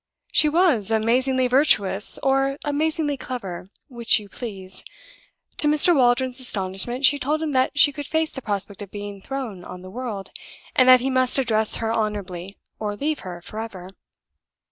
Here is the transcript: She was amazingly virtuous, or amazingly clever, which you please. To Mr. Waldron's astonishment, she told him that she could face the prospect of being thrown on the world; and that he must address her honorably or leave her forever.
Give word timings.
She 0.31 0.49
was 0.49 0.89
amazingly 0.89 1.47
virtuous, 1.47 2.17
or 2.23 2.57
amazingly 2.65 3.17
clever, 3.17 3.67
which 3.87 4.19
you 4.19 4.29
please. 4.29 4.83
To 5.57 5.67
Mr. 5.67 5.95
Waldron's 5.95 6.39
astonishment, 6.39 7.05
she 7.05 7.19
told 7.19 7.39
him 7.39 7.51
that 7.51 7.77
she 7.77 7.91
could 7.91 8.07
face 8.07 8.31
the 8.31 8.41
prospect 8.41 8.81
of 8.81 8.89
being 8.89 9.21
thrown 9.21 9.63
on 9.63 9.83
the 9.83 9.91
world; 9.91 10.31
and 10.75 10.89
that 10.89 11.01
he 11.01 11.11
must 11.11 11.37
address 11.37 11.75
her 11.75 11.91
honorably 11.91 12.57
or 12.79 12.95
leave 12.95 13.19
her 13.19 13.43
forever. 13.43 13.89